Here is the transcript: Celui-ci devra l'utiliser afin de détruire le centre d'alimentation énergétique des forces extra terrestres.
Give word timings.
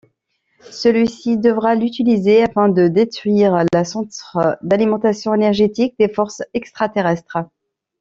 Celui-ci 0.71 1.37
devra 1.37 1.75
l'utiliser 1.75 2.41
afin 2.41 2.69
de 2.69 2.87
détruire 2.87 3.63
le 3.71 3.83
centre 3.83 4.57
d'alimentation 4.63 5.35
énergétique 5.35 5.93
des 5.99 6.11
forces 6.11 6.41
extra 6.55 6.89
terrestres. 6.89 7.37